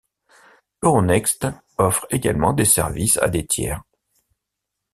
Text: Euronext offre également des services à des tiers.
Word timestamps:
Euronext 0.81 1.45
offre 1.77 2.07
également 2.09 2.53
des 2.53 2.65
services 2.65 3.17
à 3.21 3.29
des 3.29 3.45
tiers. 3.45 3.83